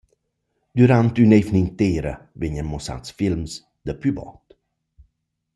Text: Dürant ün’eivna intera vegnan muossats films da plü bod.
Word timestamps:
Dürant 0.77 1.15
ün’eivna 1.23 1.59
intera 1.65 2.13
vegnan 2.39 2.67
muossats 2.71 3.09
films 3.19 3.51
da 3.85 3.93
plü 3.99 4.11
bod. 4.17 4.45